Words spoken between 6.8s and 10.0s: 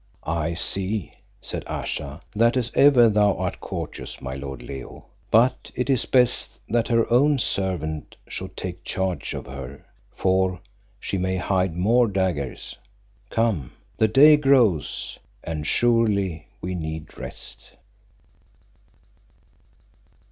her own servant should take charge of her,